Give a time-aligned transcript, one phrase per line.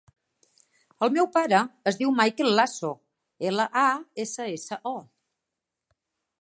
[1.07, 1.59] El meu pare
[1.91, 2.91] es diu Mikel Lasso:
[3.53, 3.87] ela, a,
[4.27, 6.03] essa, essa, o.